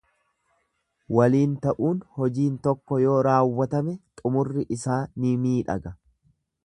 Waliin 1.17 1.51
ta'uun 1.65 1.99
hojiin 2.21 2.55
tokko 2.69 2.99
yoo 3.03 3.19
raawwatame 3.29 3.93
xumurri 4.23 4.67
isaa 4.79 4.99
ni 5.21 5.39
miidhaga. 5.45 5.95